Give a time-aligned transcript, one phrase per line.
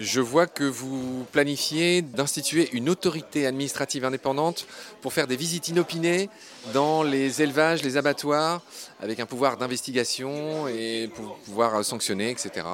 [0.00, 4.66] Je vois que vous planifiez d'instituer une autorité administrative indépendante
[5.00, 6.28] pour faire des visites inopinées
[6.72, 8.62] dans les élevages, les abattoirs,
[9.02, 12.66] avec un pouvoir d'investigation et pour pouvoir sanctionner, etc.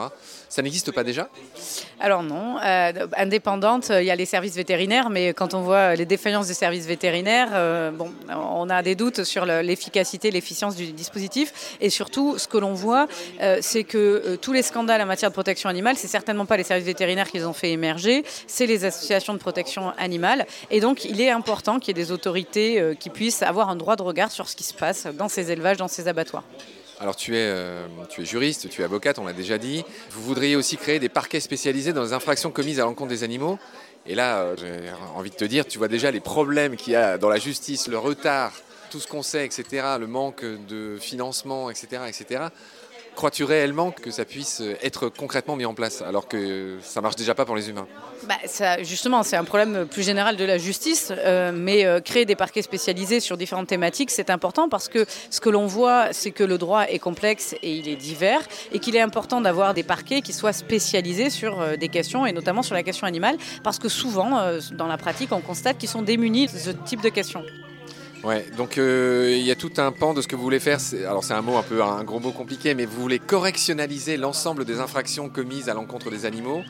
[0.48, 1.28] Ça n'existe pas déjà?
[1.98, 2.58] Alors non.
[2.58, 6.54] Euh, indépendante, il y a les services vétérinaires, mais quand on voit les défaillances des
[6.54, 11.76] services vétérinaires, euh, bon, on a des doutes sur l'efficacité, l'efficience du dispositif.
[11.80, 13.06] Et surtout, ce que l'on voit,
[13.40, 16.64] euh, c'est que tous les scandales en matière de protection animale, c'est certainement pas les
[16.64, 20.46] services vétérinaires qui les ont fait émerger, c'est les associations de protection animale.
[20.70, 23.96] Et donc, il est important qu'il y ait des autorités qui puissent avoir un droit
[23.96, 26.44] de regard sur ce qui se passe dans ces élevages, dans ces abattoirs.
[27.00, 29.84] Alors tu es, euh, tu es juriste, tu es avocate, on l'a déjà dit.
[30.10, 33.58] Vous voudriez aussi créer des parquets spécialisés dans les infractions commises à l'encontre des animaux.
[34.06, 36.96] Et là, euh, j'ai envie de te dire, tu vois déjà les problèmes qu'il y
[36.96, 38.52] a dans la justice, le retard,
[38.90, 42.44] tout ce qu'on sait, etc., le manque de financement, etc., etc.
[43.14, 47.34] Crois-tu réellement que ça puisse être concrètement mis en place alors que ça marche déjà
[47.34, 47.86] pas pour les humains?
[48.24, 48.34] Bah,
[48.82, 52.62] Justement, c'est un problème plus général de la justice, euh, mais euh, créer des parquets
[52.62, 56.58] spécialisés sur différentes thématiques, c'est important parce que ce que l'on voit, c'est que le
[56.58, 60.32] droit est complexe et il est divers et qu'il est important d'avoir des parquets qui
[60.32, 64.58] soient spécialisés sur euh, des questions et notamment sur la question animale parce que souvent,
[64.72, 67.44] dans la pratique, on constate qu'ils sont démunis de ce type de questions.
[68.24, 70.78] Ouais, donc euh, il y a tout un pan de ce que vous voulez faire.
[71.06, 74.64] Alors c'est un mot un peu un gros mot compliqué, mais vous voulez correctionnaliser l'ensemble
[74.64, 76.62] des infractions commises à l'encontre des animaux,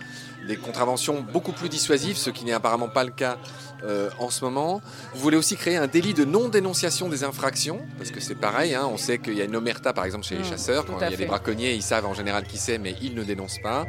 [0.49, 3.39] des contraventions beaucoup plus dissuasives, ce qui n'est apparemment pas le cas
[3.85, 4.83] euh, en ce moment.
[5.15, 8.89] Vous voulez aussi créer un délit de non-dénonciation des infractions, parce que c'est pareil, hein,
[8.91, 11.11] on sait qu'il y a une omerta par exemple chez les mmh, chasseurs, quand il
[11.11, 13.87] y a des braconniers, ils savent en général qui c'est, mais ils ne dénoncent pas.